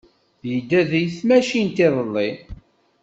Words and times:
Yedda 0.49 0.81
d 0.89 0.91
tmacint 1.17 1.77
iḍelli. 1.87 2.29